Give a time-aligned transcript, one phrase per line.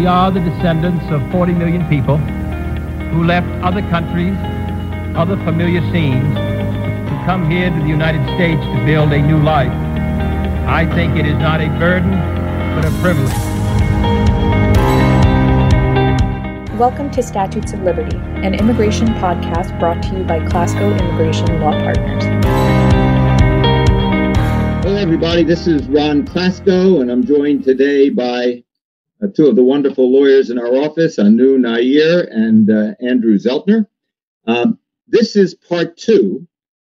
[0.00, 2.16] we are the descendants of 40 million people
[3.12, 4.34] who left other countries,
[5.14, 9.70] other familiar scenes, to come here to the United States to build a new life.
[10.66, 12.12] I think it is not a burden,
[12.74, 13.30] but a privilege.
[16.78, 21.72] Welcome to Statutes of Liberty, an immigration podcast brought to you by Klasko Immigration Law
[21.72, 22.24] Partners.
[24.82, 25.44] Hello, everybody.
[25.44, 28.64] This is Ron Klasko, and I'm joined today by
[29.22, 33.86] uh, two of the wonderful lawyers in our office, Anu Nair and uh, Andrew Zeltner.
[34.46, 36.46] Um, this is part two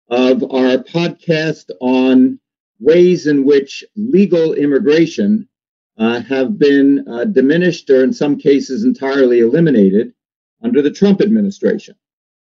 [0.09, 2.39] of our podcast on
[2.79, 5.49] ways in which legal immigration
[5.99, 10.13] uh, have been uh, diminished or in some cases entirely eliminated
[10.63, 11.95] under the Trump administration.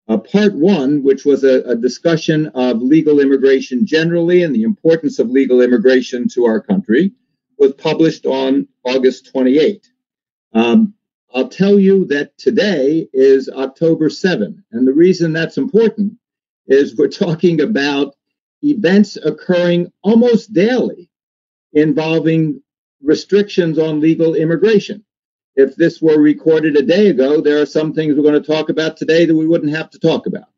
[0.07, 5.19] Uh, part one, which was a, a, discussion of legal immigration generally and the importance
[5.19, 7.11] of legal immigration to our country,
[7.59, 9.87] was published on August 28.
[10.53, 10.95] Um,
[11.35, 16.15] I'll tell you that today is October 7, and the reason that's important
[16.67, 18.15] is we're talking about
[18.63, 21.11] events occurring almost daily
[21.73, 22.63] involving
[23.03, 25.05] restrictions on legal immigration.
[25.57, 28.71] If this were recorded a day ago, there are some things we're going to talk
[28.71, 30.49] about today that we wouldn't have to talk about.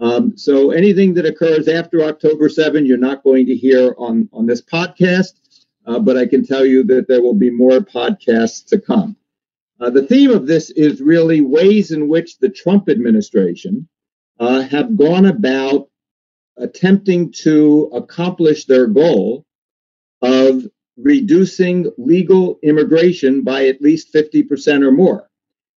[0.00, 4.46] Um, so anything that occurs after October 7, you're not going to hear on, on
[4.46, 5.34] this podcast,
[5.86, 9.16] uh, but I can tell you that there will be more podcasts to come.
[9.80, 13.88] Uh, the theme of this is really ways in which the Trump administration
[14.38, 15.88] uh, have gone about
[16.56, 19.44] attempting to accomplish their goal
[20.20, 20.64] of
[20.96, 25.28] reducing legal immigration by at least 50% or more.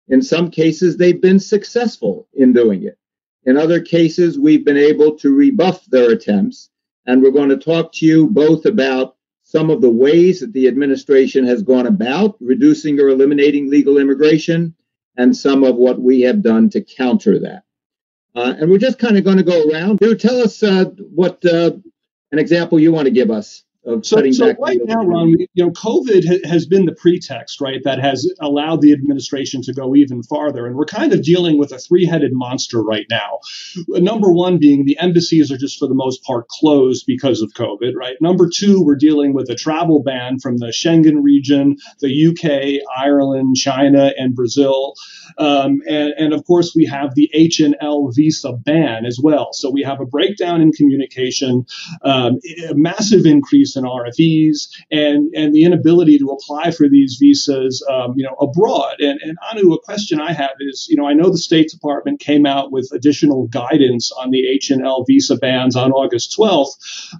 [0.07, 2.97] In some cases, they've been successful in doing it.
[3.45, 6.69] In other cases, we've been able to rebuff their attempts.
[7.07, 9.15] And we're going to talk to you both about
[9.45, 14.73] some of the ways that the administration has gone about reducing or eliminating legal immigration
[15.17, 17.63] and some of what we have done to counter that.
[18.35, 19.99] Uh, and we're just kind of going to go around.
[19.99, 21.71] Do tell us uh, what uh,
[22.31, 23.63] an example you want to give us
[24.01, 27.99] so, so right now, Ron, you know, COVID ha- has been the pretext, right, that
[27.99, 31.77] has allowed the administration to go even farther, and we're kind of dealing with a
[31.77, 33.39] three-headed monster right now.
[33.87, 37.93] Number one being the embassies are just for the most part closed because of COVID,
[37.95, 38.15] right?
[38.21, 43.55] Number two, we're dealing with a travel ban from the Schengen region, the UK, Ireland,
[43.55, 44.95] China, and Brazil,
[45.37, 49.49] um, and, and of course we have the H and L visa ban as well.
[49.53, 51.65] So we have a breakdown in communication,
[52.01, 57.85] um, a massive increase in RFEs and, and the inability to apply for these visas,
[57.89, 58.95] um, you know, abroad.
[58.99, 62.19] And, and Anu, a question I have is, you know, I know the State Department
[62.19, 66.73] came out with additional guidance on the H and L visa bans on August 12th.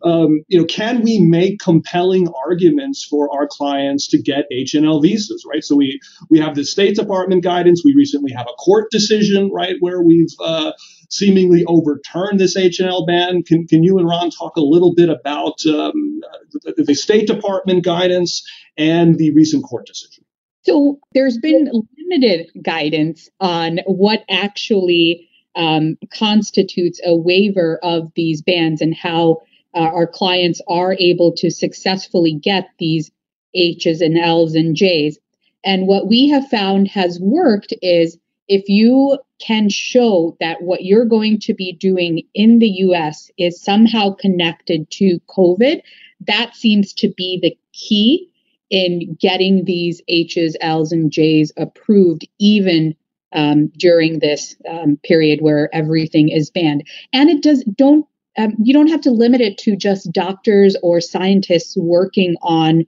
[0.04, 4.86] Um, you know, can we make compelling arguments for our clients to get H and
[4.86, 5.64] L visas, right?
[5.64, 6.00] So we
[6.30, 7.82] we have the State Department guidance.
[7.84, 10.72] We recently have a court decision, right, where we've uh,
[11.10, 13.44] seemingly overturn this H&L ban.
[13.44, 16.22] Can, can you and Ron talk a little bit about um,
[16.64, 18.44] the, the State Department guidance
[18.78, 20.24] and the recent court decision?
[20.64, 28.82] So there's been limited guidance on what actually um, constitutes a waiver of these bans
[28.82, 29.42] and how
[29.74, 33.12] uh, our clients are able to successfully get these
[33.54, 35.20] H's and L's and J's.
[35.64, 38.18] And what we have found has worked is
[38.48, 43.62] if you can show that what you're going to be doing in the US is
[43.62, 45.82] somehow connected to COVID,
[46.28, 48.30] that seems to be the key
[48.70, 52.96] in getting these H's, L's, and J's approved, even
[53.34, 56.88] um, during this um, period where everything is banned.
[57.14, 58.06] And it does don't
[58.38, 62.86] um, you don't have to limit it to just doctors or scientists working on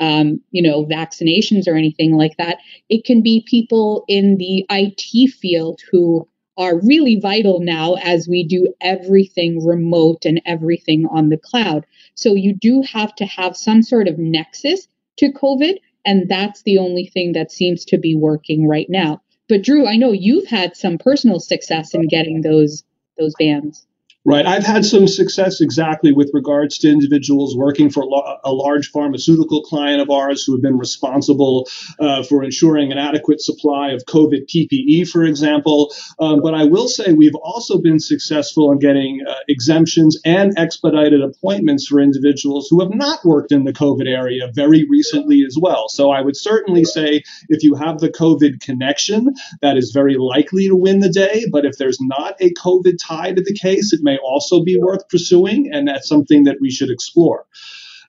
[0.00, 2.58] um, you know, vaccinations or anything like that.
[2.88, 8.42] It can be people in the IT field who are really vital now as we
[8.42, 11.86] do everything remote and everything on the cloud.
[12.14, 14.88] So you do have to have some sort of nexus
[15.18, 19.22] to COVID, and that's the only thing that seems to be working right now.
[19.48, 22.84] But Drew, I know you've had some personal success in getting those
[23.18, 23.86] those bans.
[24.26, 24.44] Right.
[24.44, 28.02] I've had some success exactly with regards to individuals working for
[28.44, 31.66] a large pharmaceutical client of ours who have been responsible
[31.98, 35.94] uh, for ensuring an adequate supply of COVID PPE, for example.
[36.18, 41.22] Um, but I will say we've also been successful in getting uh, exemptions and expedited
[41.22, 45.88] appointments for individuals who have not worked in the COVID area very recently as well.
[45.88, 49.32] So I would certainly say if you have the COVID connection,
[49.62, 51.46] that is very likely to win the day.
[51.50, 55.08] But if there's not a COVID tie to the case, it may also be worth
[55.08, 57.46] pursuing, and that's something that we should explore.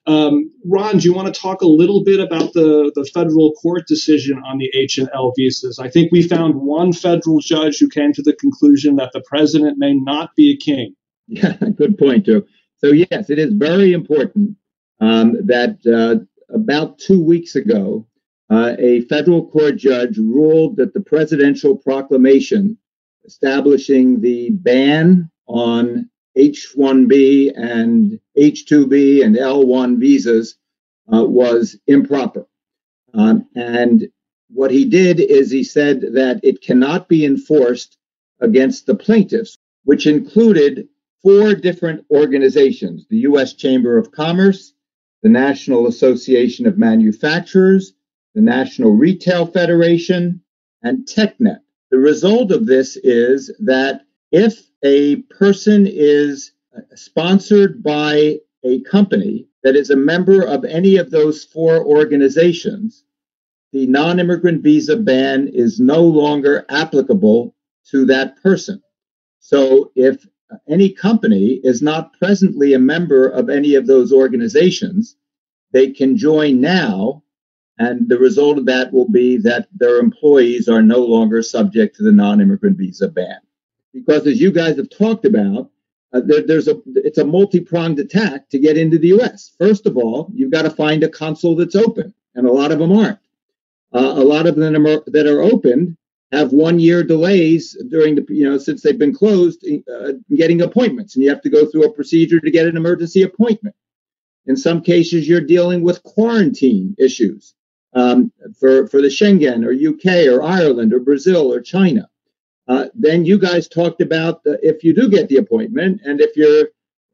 [0.06, 3.86] Um, Ron, do you want to talk a little bit about the, the federal court
[3.86, 5.78] decision on the H and L visas?
[5.78, 9.78] I think we found one federal judge who came to the conclusion that the president
[9.78, 10.96] may not be a king.
[11.28, 12.42] Yeah, good point, Joe.
[12.78, 14.56] So yes, it is very important
[15.00, 18.06] um, that uh, about two weeks ago,
[18.50, 22.76] uh, a federal court judge ruled that the presidential proclamation
[23.24, 30.56] establishing the ban on H-1B and H-2B and L-1 visas
[31.12, 32.46] uh, was improper.
[33.12, 34.08] Um, and
[34.48, 37.98] what he did is he said that it cannot be enforced
[38.40, 40.88] against the plaintiffs, which included
[41.22, 43.52] four different organizations the U.S.
[43.52, 44.72] Chamber of Commerce,
[45.22, 47.92] the National Association of Manufacturers,
[48.34, 50.40] the National Retail Federation,
[50.82, 51.60] and TechNet.
[51.90, 54.02] The result of this is that
[54.32, 56.52] if a person is
[56.94, 63.04] sponsored by a company that is a member of any of those four organizations,
[63.72, 67.54] the non immigrant visa ban is no longer applicable
[67.90, 68.82] to that person.
[69.40, 70.26] So if
[70.68, 75.16] any company is not presently a member of any of those organizations,
[75.72, 77.22] they can join now.
[77.78, 82.02] And the result of that will be that their employees are no longer subject to
[82.02, 83.38] the non immigrant visa ban
[83.92, 85.70] because as you guys have talked about,
[86.12, 89.52] uh, there, there's a it's a multi-pronged attack to get into the U.S.
[89.58, 92.78] First of all, you've got to find a consul that's open, and a lot of
[92.78, 93.18] them aren't.
[93.94, 95.96] Uh, a lot of them are, that are open
[96.32, 101.22] have one-year delays during the you know since they've been closed uh, getting appointments, and
[101.22, 103.76] you have to go through a procedure to get an emergency appointment.
[104.46, 107.54] In some cases, you're dealing with quarantine issues
[107.92, 112.08] um, for for the Schengen or UK or Ireland or Brazil or China.
[112.72, 116.50] Uh, then you guys talked about if you do get the appointment and if you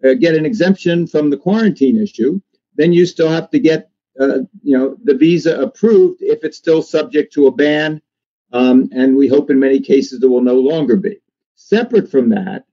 [0.05, 2.41] uh, get an exemption from the quarantine issue,
[2.77, 3.91] then you still have to get
[4.21, 8.01] uh, you know the visa approved if it's still subject to a ban,
[8.53, 11.17] um, and we hope in many cases it will no longer be.
[11.57, 12.65] Separate from that,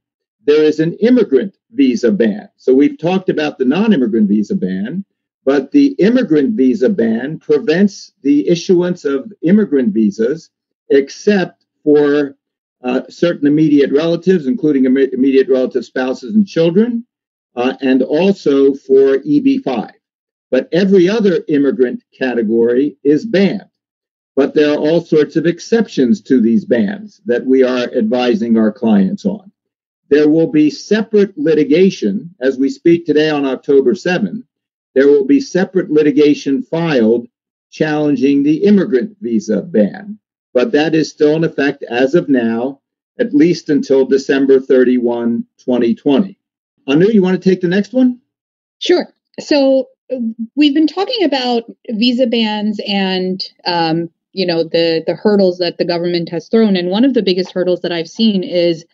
[0.46, 2.50] there is an immigrant visa ban.
[2.56, 5.06] So we've talked about the non-immigrant visa ban,
[5.44, 10.52] but the immigrant visa ban prevents the issuance of immigrant visas
[10.90, 12.38] except for
[12.86, 17.06] uh, certain immediate relatives, including Im- immediate relative spouses and children,
[17.56, 19.92] uh, and also for EB5.
[20.52, 23.70] But every other immigrant category is banned.
[24.36, 28.72] But there are all sorts of exceptions to these bans that we are advising our
[28.72, 29.52] clients on.
[30.10, 34.44] There will be separate litigation as we speak today on October 7.
[34.94, 37.28] There will be separate litigation filed
[37.72, 40.20] challenging the immigrant visa ban
[40.56, 42.80] but that is still in effect as of now,
[43.20, 46.40] at least until December 31, 2020.
[46.88, 48.22] Anu, you want to take the next one?
[48.80, 49.08] Sure.
[49.40, 49.90] So
[50.56, 55.86] we've been talking about visa bans and um, you know the the hurdles that the
[55.86, 58.86] government has thrown, and one of the biggest hurdles that I've seen is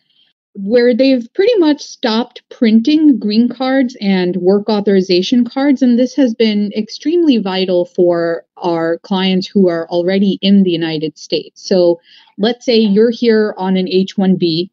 [0.54, 5.80] where they've pretty much stopped printing green cards and work authorization cards.
[5.80, 11.16] And this has been extremely vital for our clients who are already in the United
[11.16, 11.66] States.
[11.66, 12.00] So
[12.36, 14.70] let's say you're here on an H 1B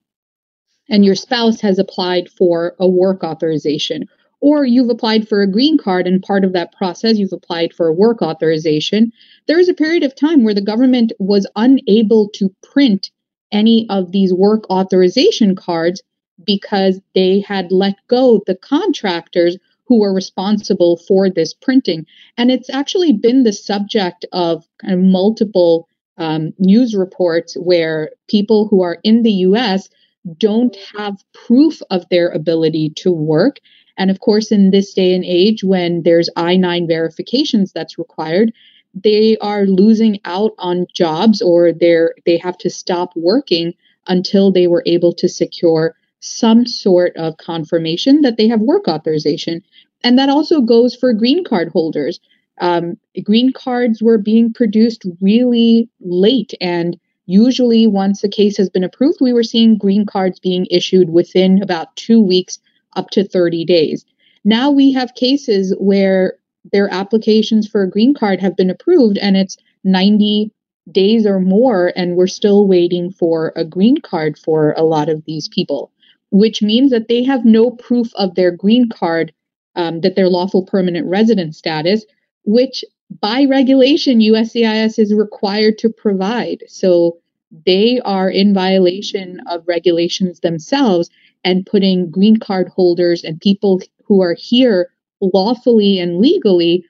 [0.89, 4.05] and your spouse has applied for a work authorization.
[4.41, 7.87] Or you've applied for a green card, and part of that process, you've applied for
[7.87, 9.11] a work authorization.
[9.47, 13.11] There is a period of time where the government was unable to print
[13.51, 16.01] any of these work authorization cards
[16.45, 22.05] because they had let go the contractors who were responsible for this printing.
[22.37, 25.87] And it's actually been the subject of kind of multiple
[26.17, 29.89] um, news reports where people who are in the US
[30.37, 33.59] don't have proof of their ability to work.
[33.97, 38.53] And of course, in this day and age, when there's I 9 verifications that's required,
[38.93, 43.73] they are losing out on jobs or they're they have to stop working
[44.07, 49.61] until they were able to secure some sort of confirmation that they have work authorization.
[50.03, 52.19] And that also goes for green card holders.
[52.59, 58.83] Um, green cards were being produced really late and usually once a case has been
[58.83, 62.57] approved we were seeing green cards being issued within about two weeks
[62.95, 64.03] up to 30 days.
[64.43, 66.38] Now we have cases where
[66.71, 70.51] their applications for a green card have been approved and it's 90
[70.91, 75.23] days or more and we're still waiting for a green card for a lot of
[75.25, 75.91] these people
[76.31, 79.33] which means that they have no proof of their green card
[79.75, 82.05] um, that their lawful permanent resident status
[82.43, 82.83] which
[83.21, 86.63] by regulation uscis is required to provide.
[86.67, 87.17] So
[87.65, 91.09] they are in violation of regulations themselves
[91.43, 96.85] and putting green card holders and people who are here lawfully and legally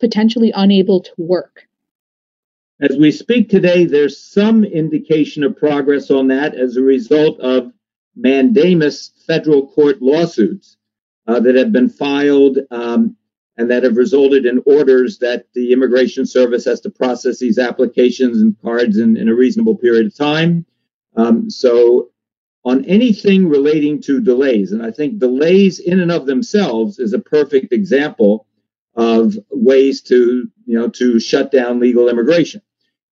[0.00, 1.66] potentially unable to work.
[2.80, 7.72] As we speak today, there's some indication of progress on that as a result of
[8.14, 10.76] mandamus federal court lawsuits
[11.26, 13.16] uh, that have been filed um,
[13.56, 18.42] and that have resulted in orders that the Immigration Service has to process these applications
[18.42, 20.66] and cards in, in a reasonable period of time.
[21.16, 22.10] Um, so,
[22.66, 27.18] on anything relating to delays, and I think delays in and of themselves is a
[27.20, 28.46] perfect example
[28.96, 32.60] of ways to you know to shut down legal immigration.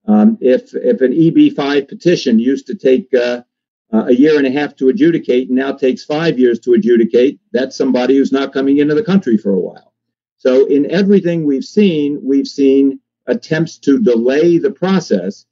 [0.07, 3.43] Um, if if an EB5 petition used to take uh,
[3.91, 7.77] a year and a half to adjudicate and now takes five years to adjudicate, that's
[7.77, 9.93] somebody who's not coming into the country for a while.
[10.37, 15.45] So in everything we've seen, we've seen attempts to delay the process.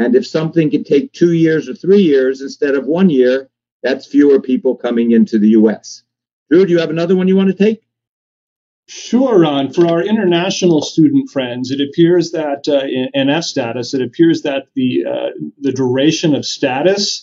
[0.00, 3.50] And if something can take two years or three years instead of one year,
[3.82, 6.04] that's fewer people coming into the U.S.
[6.50, 7.82] Drew, do you have another one you want to take?
[8.88, 9.72] Sure, Ron.
[9.74, 14.40] For our international student friends, it appears that uh, in, in F status, it appears
[14.42, 15.28] that the uh,
[15.60, 17.22] the duration of status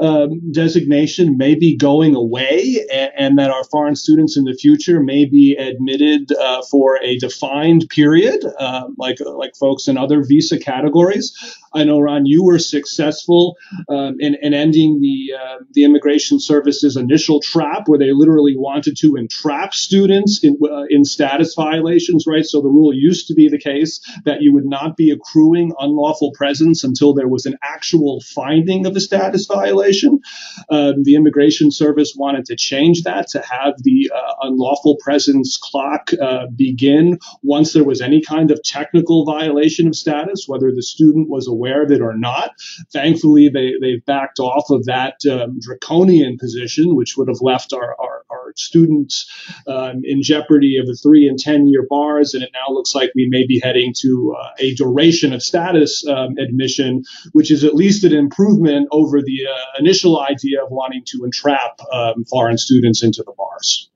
[0.00, 5.00] um, designation may be going away, and, and, that our foreign students in the future
[5.00, 10.58] may be admitted uh, for a defined period, uh, like like folks in other visa
[10.58, 11.34] categories.
[11.74, 13.56] I know, Ron, you were successful
[13.88, 18.96] um, in, in, ending the uh, the immigration service's initial trap, where they literally wanted
[18.98, 22.24] to entrap students in uh, in status violations.
[22.26, 22.44] Right.
[22.44, 26.32] So the rule used to be the case that you would not be accruing unlawful
[26.32, 29.87] presence until there was an actual finding of a status violation.
[30.70, 36.10] Um, the immigration service wanted to change that to have the uh, unlawful presence clock
[36.20, 41.28] uh, begin once there was any kind of technical violation of status, whether the student
[41.28, 42.52] was aware of it or not.
[42.92, 47.96] Thankfully, they, they've backed off of that um, draconian position, which would have left our,
[48.00, 48.17] our
[48.56, 49.26] students
[49.66, 52.34] um, in jeopardy of the three and 10 year bars.
[52.34, 56.06] And it now looks like we may be heading to uh, a duration of status
[56.06, 57.02] um, admission,
[57.32, 61.78] which is at least an improvement over the uh, initial idea of wanting to entrap
[61.92, 63.90] um, foreign students into the bars.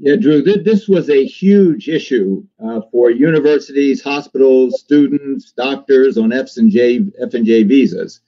[0.00, 6.32] Yeah, Drew, th- this was a huge issue uh, for universities, hospitals, students, doctors on
[6.32, 8.20] F and J F and J visas,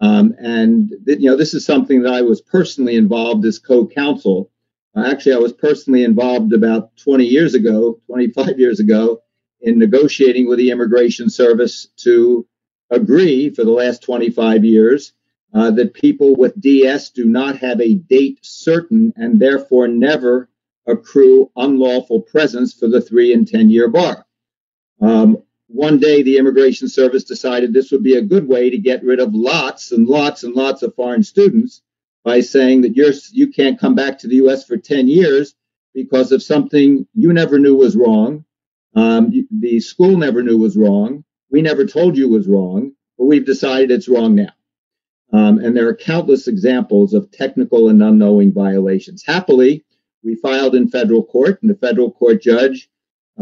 [0.00, 4.50] um, and th- you know this is something that I was personally involved as co-counsel.
[4.96, 9.22] Uh, actually, I was personally involved about 20 years ago, 25 years ago,
[9.60, 12.46] in negotiating with the Immigration Service to
[12.90, 15.12] agree for the last 25 years
[15.54, 20.48] uh, that people with DS do not have a date certain and therefore never
[20.86, 24.26] accrue unlawful presence for the three and 10 year bar.
[25.00, 29.04] Um, one day, the Immigration Service decided this would be a good way to get
[29.04, 31.80] rid of lots and lots and lots of foreign students
[32.24, 34.64] by saying that you're, you can't come back to the U.S.
[34.64, 35.54] for 10 years
[35.94, 38.44] because of something you never knew was wrong.
[38.94, 41.24] Um, the school never knew was wrong.
[41.50, 44.52] We never told you was wrong, but we've decided it's wrong now.
[45.32, 49.24] Um, and there are countless examples of technical and unknowing violations.
[49.24, 49.84] Happily,
[50.22, 52.90] we filed in federal court, and the federal court judge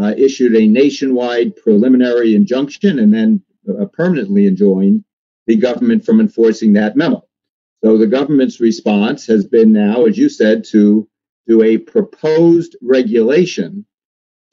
[0.00, 5.04] uh, issued a nationwide preliminary injunction and then uh, permanently enjoined
[5.46, 7.24] the government from enforcing that memo.
[7.84, 11.08] So the government's response has been now, as you said, to
[11.46, 13.86] do a proposed regulation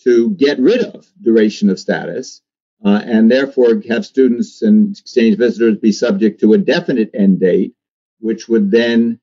[0.04, 2.42] to get rid of duration of status
[2.84, 7.74] uh, and therefore have students and exchange visitors be subject to a definite end date,
[8.20, 9.20] which would then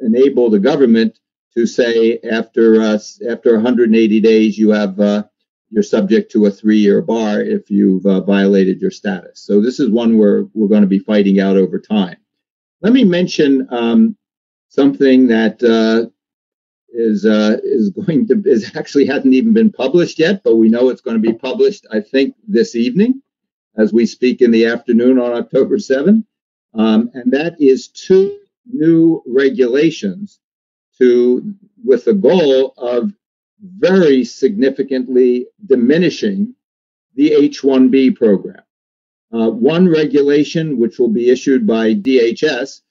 [0.00, 1.18] enable the government
[1.56, 2.98] to say after uh,
[3.30, 5.22] after 180 days you have uh,
[5.70, 9.40] you're subject to a three-year bar if you've uh, violated your status.
[9.40, 12.16] So this is one where we're going to be fighting out over time.
[12.82, 14.16] Let me mention um,
[14.68, 16.10] something that uh,
[16.90, 20.88] is uh, is going to is actually hasn't even been published yet, but we know
[20.88, 21.86] it's going to be published.
[21.90, 23.22] I think this evening,
[23.76, 26.24] as we speak in the afternoon on October 7,
[26.74, 30.40] um, and that is two new regulations
[30.98, 31.54] to
[31.84, 33.12] with the goal of
[33.78, 36.54] very significantly diminishing
[37.14, 38.62] the H-1B program.
[39.32, 42.82] Uh, one regulation, which will be issued by DHS,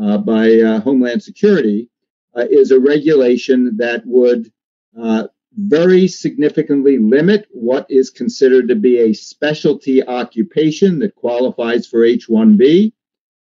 [0.00, 1.88] uh, by uh, Homeland Security,
[2.36, 4.52] uh, is a regulation that would
[5.00, 12.04] uh, very significantly limit what is considered to be a specialty occupation that qualifies for
[12.04, 12.92] H-1B,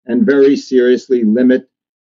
[0.06, 1.68] and very seriously limit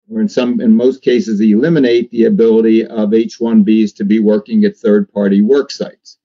[0.10, 4.78] or in some, in most cases, eliminate the ability of H-1Bs to be working at
[4.78, 6.18] third-party work sites.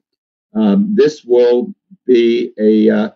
[0.55, 1.75] Um, this will
[2.07, 3.11] be a uh,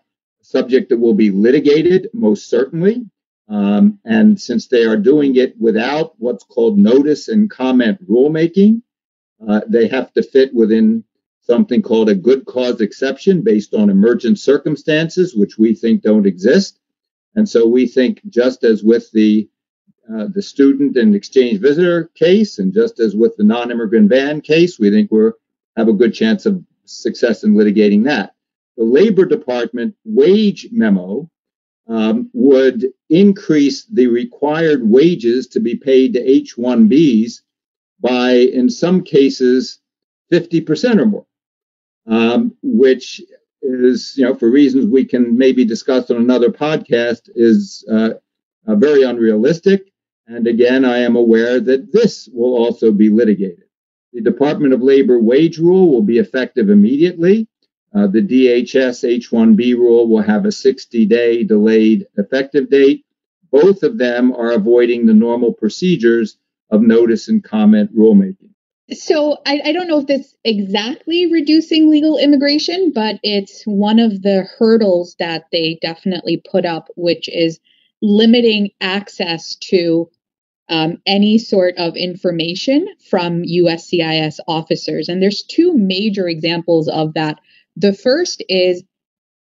[0.47, 3.05] subject that will be litigated most certainly.
[3.49, 8.83] Um, and since they are doing it without what's called notice and comment rulemaking,
[9.47, 11.05] uh, they have to fit within
[11.41, 16.79] something called a good cause exception based on emergent circumstances, which we think don't exist.
[17.35, 19.49] And so we think, just as with the
[20.09, 24.79] uh, the student and exchange visitor case, and just as with the non-immigrant ban case,
[24.79, 25.31] we think we
[25.77, 28.36] have a good chance of success in litigating that.
[28.77, 31.31] The Labor Department wage memo
[31.89, 37.41] um, would increase the required wages to be paid to H-1Bs
[38.01, 39.81] by, in some cases,
[40.33, 41.27] 50% or more,
[42.07, 43.23] um, which
[43.63, 48.11] is, you know, for reasons we can maybe discuss on another podcast, is uh,
[48.67, 49.93] uh, very unrealistic.
[50.27, 53.65] And again, I am aware that this will also be litigated.
[54.13, 57.49] The Department of Labor wage rule will be effective immediately.
[57.97, 63.07] Uh, the DHS H-1B rule will have a 60-day delayed effective date.
[63.51, 66.37] Both of them are avoiding the normal procedures
[66.71, 68.51] of notice and comment rulemaking.
[68.93, 74.23] So I, I, don't know if this exactly reducing legal immigration, but it's one of
[74.23, 77.59] the hurdles that they definitely put up, which is
[78.03, 80.09] limiting access to
[80.69, 85.09] um, any sort of information from USCIS officers.
[85.09, 87.41] And there's two major examples of that.
[87.77, 88.83] The first is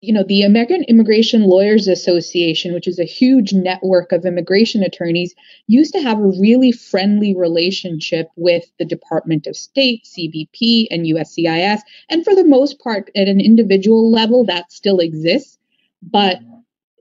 [0.02, 5.34] you know, the American Immigration Lawyers Association, which is a huge network of immigration attorneys,
[5.66, 11.80] used to have a really friendly relationship with the Department of State, CBP, and USCIS.
[12.10, 15.58] And for the most part, at an individual level, that still exists.
[16.02, 16.40] But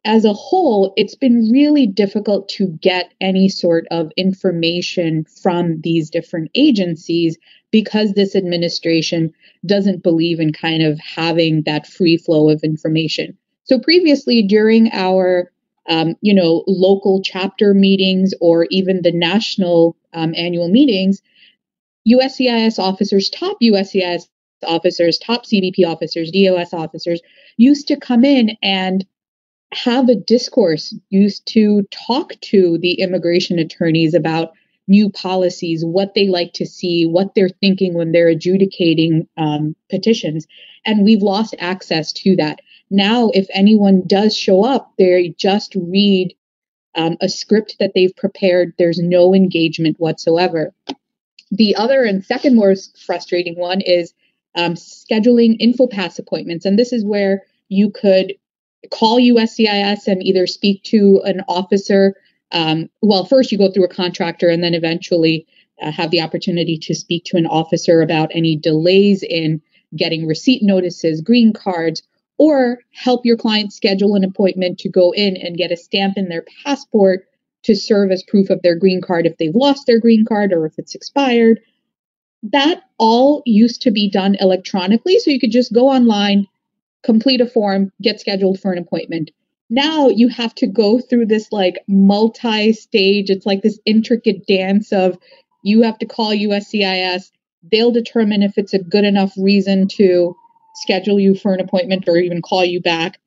[0.06, 6.10] as a whole, it's been really difficult to get any sort of information from these
[6.10, 7.38] different agencies
[7.76, 9.34] because this administration
[9.66, 13.38] doesn't believe in kind of having that free flow of information.
[13.66, 15.52] So previously, during our
[15.90, 21.22] um, you know local chapter meetings or even the national um, annual meetings,
[22.08, 24.24] USCIS officers, top USCIS
[24.66, 27.20] officers, top CBP officers, DOS officers
[27.58, 29.06] used to come in and
[29.74, 34.54] have a discourse, used to talk to the immigration attorneys about
[34.88, 40.48] new policies, what they like to see, what they're thinking when they're adjudicating um, petitions.
[40.86, 42.60] And we've lost access to that.
[42.90, 46.36] Now, if anyone does show up, they just read
[46.96, 48.74] um, a script that they've prepared.
[48.78, 50.74] There's no engagement whatsoever.
[51.52, 54.14] The other and second most frustrating one is
[54.56, 56.66] um, scheduling InfoPass appointments.
[56.66, 58.34] And this is where you could
[58.92, 62.16] call USCIS and either speak to an officer
[62.52, 65.46] um, well, first you go through a contractor and then eventually
[65.82, 69.62] uh, have the opportunity to speak to an officer about any delays in
[69.96, 72.04] getting receipt notices, green cards,
[72.38, 76.30] or help your client schedule an appointment to go in and get a stamp in
[76.30, 77.28] their passport
[77.64, 80.66] to serve as proof of their green card if they've lost their green card or
[80.66, 81.60] if it's expired.
[82.44, 85.18] That all used to be done electronically.
[85.20, 86.46] So you could just go online,
[87.04, 89.32] complete a form, get scheduled for an appointment
[89.70, 94.94] now you have to go through this like multi stage, it's like this intricate dance
[94.94, 95.18] of
[95.64, 97.32] you have to call USCIS.
[97.72, 100.36] They'll determine if it's a good enough reason to
[100.76, 103.20] schedule you for an appointment or even call you back.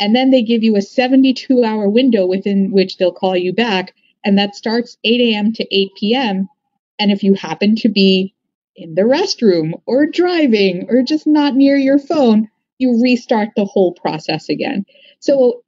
[0.00, 3.94] And then they give you a 72 hour window within which they'll call you back.
[4.24, 5.52] And that starts 8 a.m.
[5.52, 6.48] to 8 p.m.
[6.98, 8.34] And if you happen to be
[8.74, 13.92] in the restroom or driving or just not near your phone, you restart the whole
[13.92, 14.84] process again.
[15.20, 15.63] So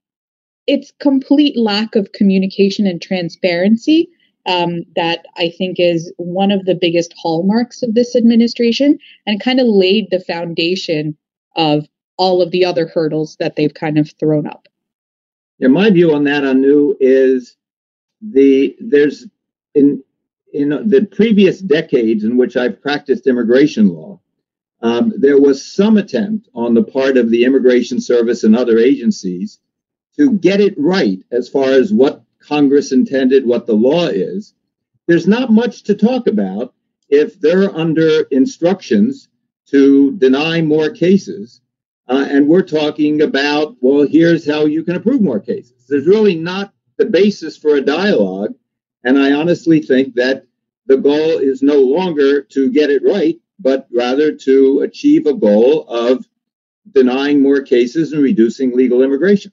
[0.67, 4.09] it's complete lack of communication and transparency
[4.47, 9.61] um, that I think is one of the biggest hallmarks of this administration and kind
[9.61, 11.17] of laid the foundation
[11.57, 14.69] of all of the other hurdles that they've kind of thrown up.
[15.59, 17.57] Yeah, my view on that, Anu, is
[18.21, 19.27] the there's
[19.75, 20.03] in
[20.53, 24.21] in the previous decades in which I've practiced immigration law,
[24.81, 29.59] um, there was some attempt on the part of the Immigration Service and other agencies
[30.19, 34.55] to get it right as far as what Congress intended, what the law is,
[35.07, 36.75] there's not much to talk about
[37.09, 39.29] if they're under instructions
[39.67, 41.61] to deny more cases.
[42.09, 45.87] Uh, and we're talking about, well, here's how you can approve more cases.
[45.89, 48.55] There's really not the basis for a dialogue.
[49.05, 50.47] And I honestly think that
[50.87, 55.87] the goal is no longer to get it right, but rather to achieve a goal
[55.89, 56.25] of
[56.93, 59.53] denying more cases and reducing legal immigration.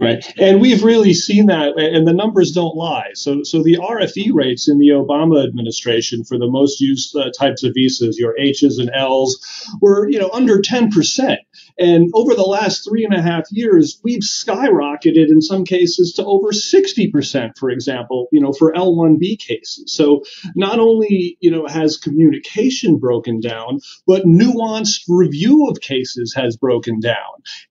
[0.00, 0.24] Right.
[0.38, 3.10] And we've really seen that, and the numbers don't lie.
[3.14, 7.64] So, so the RFE rates in the Obama administration for the most used uh, types
[7.64, 9.40] of visas, your H's and L's,
[9.80, 11.36] were, you know, under 10%.
[11.78, 16.24] And over the last three and a half years, we've skyrocketed in some cases to
[16.24, 19.92] over 60%, for example, you know, for L1B cases.
[19.92, 26.56] So not only, you know, has communication broken down, but nuanced review of cases has
[26.56, 27.14] broken down.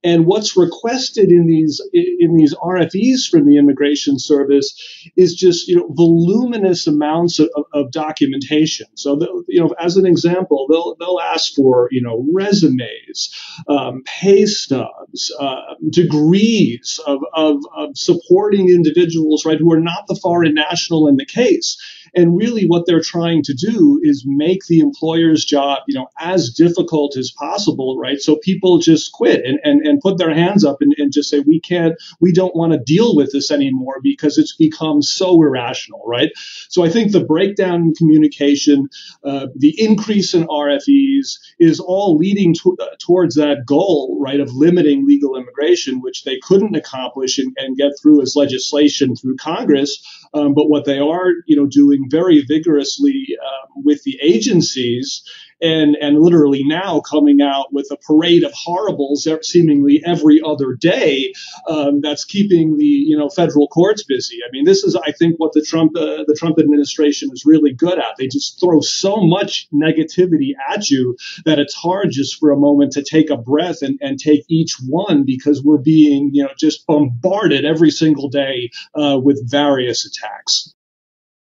[0.03, 4.73] And what's requested in these in these RFEs from the Immigration Service
[5.15, 8.87] is just, you know, voluminous amounts of, of documentation.
[8.95, 13.29] So, you know, as an example, they'll they'll ask for, you know, resumes,
[13.67, 20.19] um, pay stubs, uh, degrees of, of, of supporting individuals, right, who are not the
[20.21, 21.77] foreign national in the case.
[22.17, 26.49] And really, what they're trying to do is make the employer's job, you know, as
[26.49, 28.19] difficult as possible, right?
[28.19, 31.41] So people just quit and, and, and put their hands up and, and just say,
[31.41, 36.01] we can't, we don't want to deal with this anymore because it's become so irrational,
[36.07, 36.31] right?
[36.69, 38.89] So I think the breakdown in communication,
[39.23, 44.49] uh, the increase in RFEs is all leading to, uh, towards that goal, right, of
[44.55, 50.03] limiting legal immigration, which they couldn't accomplish and, and get through as legislation through Congress.
[50.33, 55.23] Um, but what they are, you know, doing very vigorously um, with the agencies
[55.61, 61.33] and and literally now coming out with a parade of horribles seemingly every other day
[61.67, 64.37] um, that's keeping the you know federal courts busy.
[64.45, 67.73] I mean, this is I think what the Trump uh, the Trump administration is really
[67.73, 68.15] good at.
[68.17, 71.15] They just throw so much negativity at you
[71.45, 74.75] that it's hard just for a moment to take a breath and, and take each
[74.87, 80.73] one because we're being you know just bombarded every single day uh, with various attacks.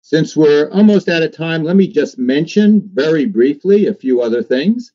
[0.09, 4.41] Since we're almost out of time, let me just mention very briefly a few other
[4.41, 4.91] things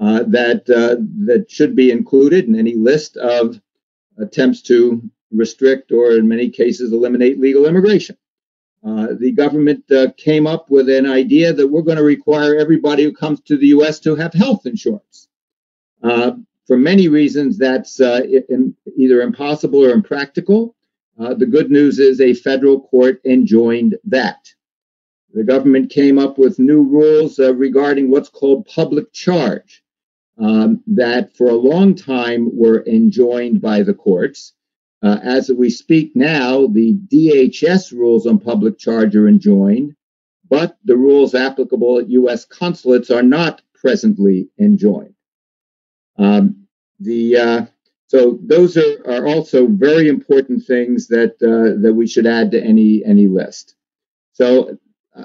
[0.00, 3.60] uh, that uh, that should be included in any list of
[4.18, 8.16] attempts to restrict or, in many cases, eliminate legal immigration.
[8.84, 13.04] Uh, the government uh, came up with an idea that we're going to require everybody
[13.04, 14.00] who comes to the U.S.
[14.00, 15.28] to have health insurance.
[16.02, 16.32] Uh,
[16.66, 20.74] for many reasons, that's uh, in, either impossible or impractical.
[21.18, 24.48] Uh, the good news is a federal court enjoined that.
[25.34, 29.82] The government came up with new rules uh, regarding what's called public charge,
[30.38, 34.54] um, that for a long time were enjoined by the courts.
[35.02, 39.94] Uh, as we speak now, the DHS rules on public charge are enjoined,
[40.48, 42.44] but the rules applicable at U.S.
[42.44, 45.14] consulates are not presently enjoined.
[46.16, 46.66] Um,
[46.98, 47.66] the uh,
[48.08, 52.62] so those are, are also very important things that uh, that we should add to
[52.62, 53.76] any any list.
[54.32, 54.78] So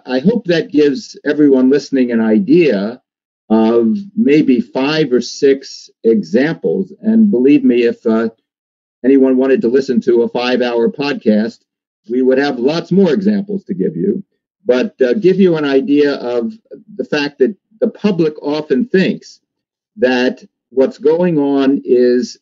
[0.06, 3.02] I hope that gives everyone listening an idea
[3.50, 6.92] of maybe five or six examples.
[7.00, 8.30] And believe me, if uh,
[9.06, 11.60] anyone wanted to listen to a five-hour podcast,
[12.10, 14.24] we would have lots more examples to give you.
[14.66, 16.54] But uh, give you an idea of
[16.96, 19.40] the fact that the public often thinks
[19.98, 22.40] that what's going on is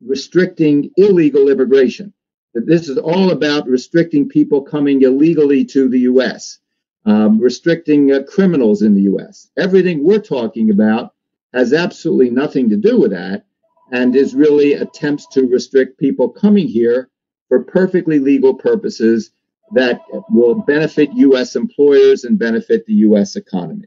[0.00, 2.12] restricting illegal immigration,
[2.54, 6.58] that this is all about restricting people coming illegally to the U.S.,
[7.06, 9.50] um, restricting uh, criminals in the U.S.
[9.56, 11.14] Everything we're talking about
[11.54, 13.44] has absolutely nothing to do with that
[13.92, 17.08] and is really attempts to restrict people coming here
[17.48, 19.30] for perfectly legal purposes
[19.72, 21.56] that will benefit U.S.
[21.56, 23.36] employers and benefit the U.S.
[23.36, 23.86] economy.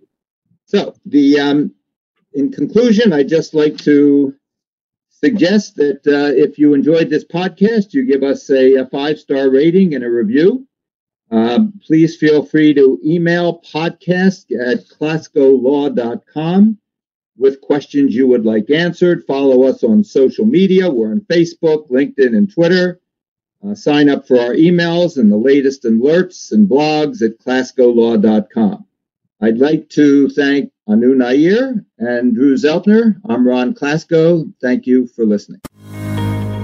[0.65, 1.75] So, the um,
[2.33, 4.33] in conclusion, I'd just like to
[5.23, 9.49] suggest that uh, if you enjoyed this podcast, you give us a, a five star
[9.49, 10.67] rating and a review.
[11.31, 16.77] Uh, please feel free to email podcast at klaskolaw.com
[17.37, 19.23] with questions you would like answered.
[19.25, 20.89] Follow us on social media.
[20.89, 22.99] We're on Facebook, LinkedIn, and Twitter.
[23.65, 28.85] Uh, sign up for our emails and the latest alerts and blogs at klaskolaw.com.
[29.41, 33.15] I'd like to thank Anu Nair and Drew Zeltner.
[33.29, 34.51] I'm Ron Klasko.
[34.61, 35.61] Thank you for listening.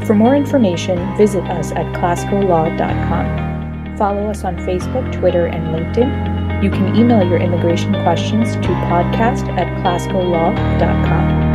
[0.05, 3.49] For more information, visit us at klaskolaw.com.
[3.97, 6.63] Follow us on Facebook, Twitter, and LinkedIn.
[6.63, 11.49] You can email your immigration questions to podcast at klaskolaw.com.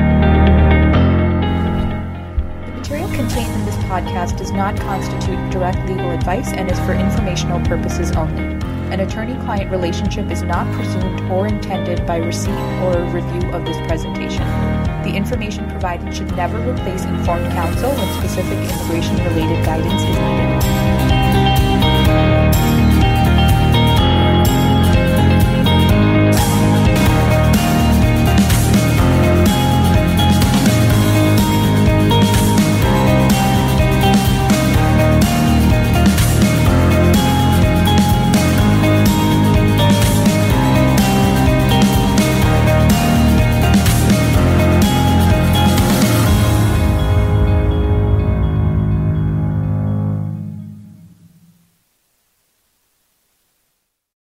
[2.64, 6.94] The material contained in this podcast does not constitute direct legal advice and is for
[6.94, 8.73] informational purposes only.
[8.94, 13.76] An attorney client relationship is not presumed or intended by receipt or review of this
[13.88, 14.46] presentation.
[15.02, 20.84] The information provided should never replace informed counsel when specific immigration related guidance is needed.